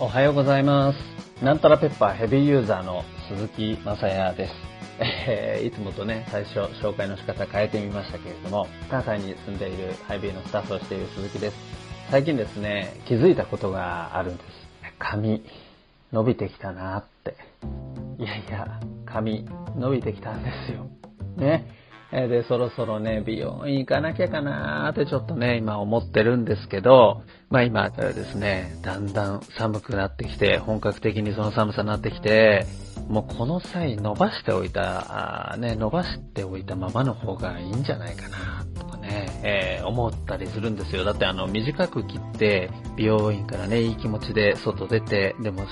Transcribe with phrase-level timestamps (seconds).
[0.00, 1.44] おはようございます。
[1.44, 4.52] なんたらペッパーヘビーユーザーの鈴木正也です。
[4.98, 11.56] えーいつもとね、最初紹介の仕方変えてみましたけれども、関西に住んでいるハイビーのスタッフをしている鈴木です。
[12.10, 14.48] 最近ですね、気づいたことがあるんです。
[14.98, 15.44] 髪、
[16.12, 17.36] 伸びてきたなって。
[18.18, 20.88] いやいや、髪、伸びてきたんですよ。
[21.36, 21.68] ね。
[22.14, 32.66] で、そろそろね、美容院行かなきゃかなーってちょっとね、今思ってるんですけど、まあ今ですね、だんだん寒くなってきて、本格的にその寒さになってきて、
[33.08, 41.04] もうこの際伸ばしておいた、ね、伸ばしておいたままの方がいいんじゃないかな、とかね、えー思ったりするんですよ。
[41.04, 45.66] だってあの、短く切って、美容院からね、いい気持ちで外出て、でも、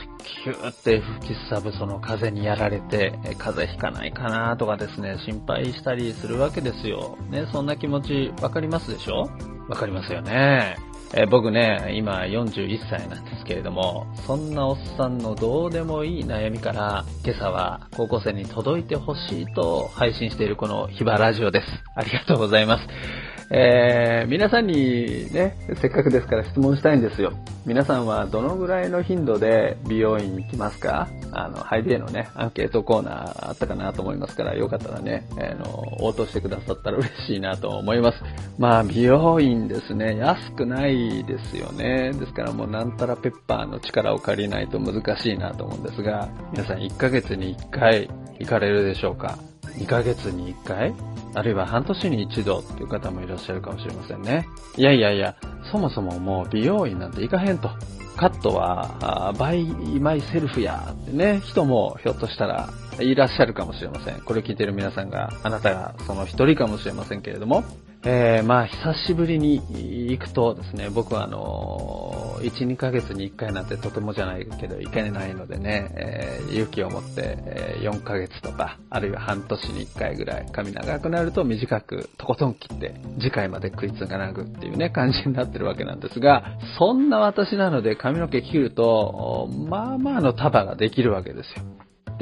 [0.44, 7.16] キューって吹きすさぶその風にやられて、え風邪ひかないかなとかですね、心配したりするわけですよ。
[7.30, 9.30] ね、そんな気持ちわかりますでしょ？
[9.68, 10.76] わかりますよね。
[11.14, 21.66] えー僕ね、今41歳なんですけれども、そんなおっさんのどうでもいい悩みから、今朝は高校生に届いてほしいと配信しているこのヒバラジオです。
[21.96, 23.31] ありがとうございます。
[23.54, 27.32] えー皆さんにね、せっかくですから質問したいんですよ。
[27.66, 31.08] 皆さんはどのぐらいの頻度で美容院に行きますか？
[31.32, 38.22] あの、ハイデーのね、アンケートコーナーあったかなと思いますから、よかったらね、あの、応答してくださったら嬉しいなと思います。
[38.58, 42.12] まあ、美容院ですね、安くないですよね。
[42.12, 48.08] ですからもうなんたらペッパーの力を借りないと難しいなと思うんですが、皆さん1ヶ月に1回
[48.38, 49.38] 行かれるでしょうか？
[49.76, 50.94] ?2 ヶ月に1回？
[51.34, 54.46] あるいは半年に一度っていう方もいらっしゃるかもしれませんね。
[54.76, 55.34] いやいやいや、
[55.70, 57.70] そもそももう美容院なんて行かへんと。
[58.16, 59.64] カットは、バイ
[59.98, 62.68] マイセルフやってね、人もひょっとしたら
[63.00, 64.20] いらっしゃるかもしれません。
[64.20, 67.64] これ聞いてる皆さんが、あなたがその一人かもしれませんけれども、
[68.04, 69.62] えー、まあ久しぶりに
[70.10, 91.64] 行くとですね、僕はあのー、1、2ヶ月に1回なんてとてもじゃないけど行けないのでね、えー勇気を持って、えー4ヶ月とか、あるいは半年に1回ぐらい、髪長くなると短くとことん切って、次回まで食いつがなくっていうね、感じになってるわけなんですが、そんな私なので髪の毛切ると、まあまあの束ができるわけですよ。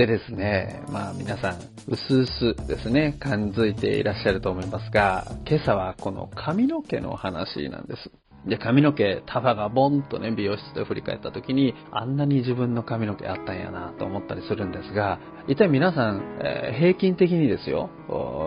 [0.00, 1.56] でですね、まあ皆さん、
[1.86, 8.10] うすうすですね、感づいていらっしゃると思いますが、今朝はこの髪の毛の話なんです。
[8.48, 17.90] で、髪の毛、束がボンとね、美容室で振り返った時に、あんなに自分の髪の毛あったんやなと思ったりするんですが、一体皆さん、えー平均的にですよ、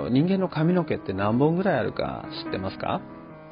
[0.10, 3.00] 人間の髪の毛って何本ぐらいあるか知ってますか？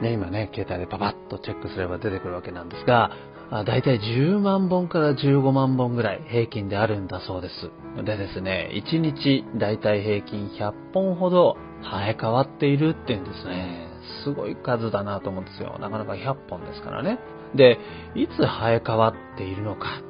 [0.01, 3.11] ね、今ね、携帯でパパッとチェックすれば出てくるわけなんですが、
[3.51, 7.69] だいたい10万本から15万本ぐらい平均であるんだそうです。
[8.03, 13.89] でですね、1日だいたい平均100本ほど生え変わっているっていうんですね。
[14.23, 15.77] すごい数だなと思うんですよ。
[15.79, 17.19] なかなか100本ですからね。
[17.53, 17.77] で、
[18.15, 20.01] いつ生え変わっているのか、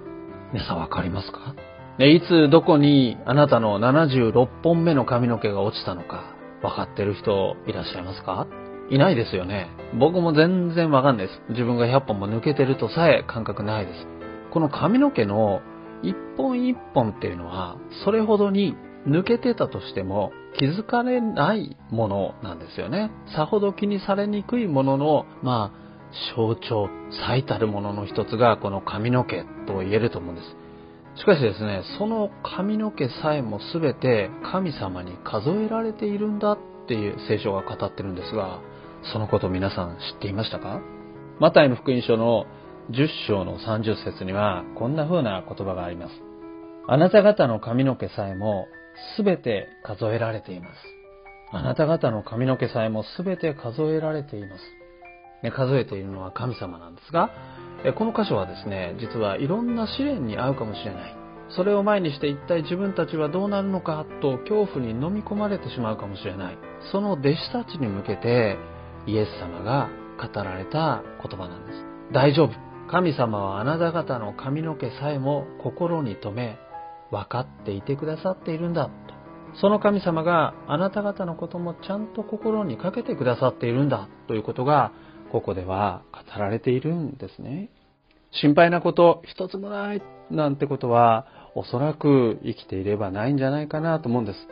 [0.53, 1.55] 皆さんわかりますか？
[1.97, 8.45] ね、いつどこにあなたの76本目の髪の毛が落ちたのか、わかってる人いらっしゃいますか？
[8.91, 9.69] いないですよね。
[9.97, 11.41] 僕も全然わかんないです。
[11.49, 14.07] 自分が100本も抜けてるとさえ感覚ないです。
[14.51, 15.61] この髪の毛の
[16.03, 18.75] 一本一本っていうのは、それほどに
[19.07, 23.11] 抜けてたとしても気づかれないものなんですよね。
[23.33, 26.89] さほど気にされにくいものの、まあ、象徴、
[27.25, 31.21] 最たるものの一つがこの髪の毛と言えると思うんです。
[31.21, 38.59] しかしですね、その髪の毛さえも全て神様に数えられているんだっていう聖書が語ってるんですが、
[39.13, 40.81] そのこと皆さん知っていましたか？
[41.39, 42.45] マタイの福音書の
[42.91, 46.13] 10章の30節にはこんな風な言葉があります。
[46.87, 48.67] あなた方の髪の毛さえも
[49.17, 50.73] 全て数えられています。
[51.51, 54.63] あなた方の髪の毛さえも全て数えられています。
[55.43, 57.31] ね、数えているのは神様なんですが、
[57.83, 61.15] えこの箇所はですね、実はいろんな試練に遭うかもしれない。
[61.49, 66.57] それを前にして一体自分たちはどうなるのかと恐怖に飲み込まれてしまうかもしれない。
[66.91, 68.57] その弟子たちに向けて
[69.07, 71.83] イエス様が語られた言葉なんです。
[72.13, 72.51] 大丈夫。
[72.89, 76.57] 神様はあなた方の髪の毛さえも心に留め、
[77.09, 78.91] 分かっていてくださっているんだと。
[79.59, 84.91] その神様があなた方のこともちゃんと心にかけてくださっているんだということが
[85.31, 87.69] ここでは語られているんですね。
[88.31, 94.47] 心配なこと一つもないなんてことはおそらく生きていればないんじゃないかなと思うんです。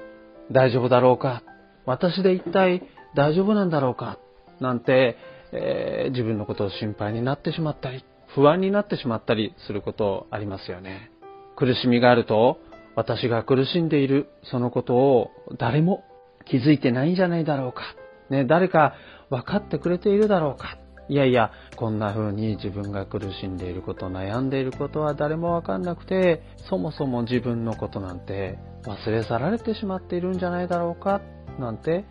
[0.52, 1.44] 大丈夫だろうか？
[1.86, 2.84] 私で一体
[3.16, 4.18] 大丈夫なんだろうか？
[4.60, 5.18] なんて、
[5.52, 8.04] えー自分のことを心配になってしまったり、
[8.36, 11.12] 不安になってしまったりすることありますよね。
[11.56, 12.60] 苦しみがあると、
[12.96, 16.04] 私が苦しんでいるそのことを誰も
[16.46, 17.82] 気づいてないんじゃないだろうか。
[18.30, 18.94] ね、誰か
[19.30, 20.78] 分かってくれているだろうか。
[21.08, 31.22] いやいや、こんな風に自分が苦しんでいること、悩んでいることは誰もわかんなくて、そもそも自分のことなんて忘れ去られてしまっているんじゃないだろうか、
[31.58, 32.06] なんて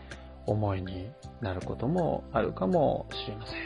[0.48, 1.10] 思いに
[1.40, 3.56] なることもあるかもしれません。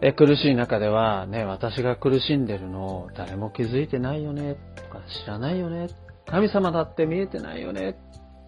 [0.00, 5.88] え苦しい中ではね、私が苦しんでるのを誰も気づいてないよね、とか知らないよね、
[6.26, 7.96] 神様だって見えてないよね、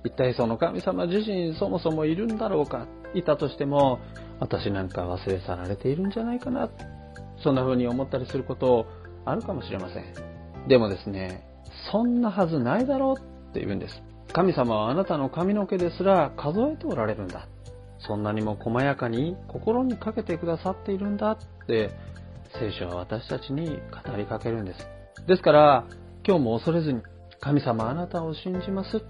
[0.04, 4.00] 一体その神様自身そもそもいるんだろうかいたとしても、
[4.38, 6.68] 私なんか忘れ去られているんじゃないかな。
[7.42, 8.86] そんな風に思ったりすること
[9.24, 10.68] あるかもしれません。
[10.68, 11.46] でもですね、
[11.90, 14.02] そんなはずないだろうって言うんです。
[14.32, 17.48] 神様はあなたの髪の毛ですら数えておられるんだ。
[18.06, 21.90] そんなにも細やかに心にかけてくださっているんだって
[22.58, 24.86] 聖書は私たちに語りかけるんです。
[25.26, 25.84] ですから、
[26.26, 27.02] 今日も恐れずに
[27.40, 29.04] 神様あなたを信じます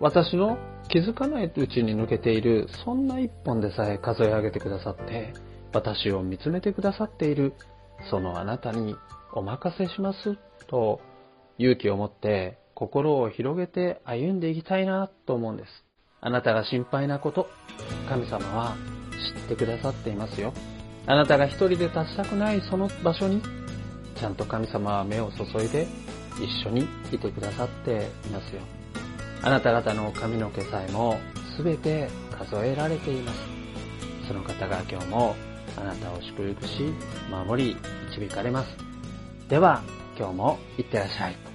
[0.00, 0.58] 私の
[0.88, 5.32] 気づかないうちに抜けている、そんな一本でさえ数え上げてくださって、
[5.72, 7.54] 私を見つめてくださっている、
[8.10, 8.96] そのあなたに
[9.32, 10.36] お任せします、
[10.66, 11.00] と
[11.58, 15.89] 勇気を持って心を広げて歩んでいきたいなと思うんです。
[16.22, 17.48] あなたが心配なこと、
[18.08, 18.76] 神様は
[19.34, 20.52] 知ってくださっていますよ。
[21.06, 23.42] あなたが一人で立ちたくないその場所に、
[24.16, 25.86] ちゃんと神様は目を注いで
[26.38, 28.60] 一緒にいてくださっていますよ。
[29.42, 31.18] あなた方の髪の毛さえも
[31.62, 33.40] 全て数えられています。
[34.28, 35.34] その方が今日も
[35.78, 36.92] あなたを祝福し、
[37.30, 37.76] 守り、
[38.10, 38.76] 導かれます。
[39.48, 39.82] では、
[40.18, 41.49] 今日もいってらっしゃい。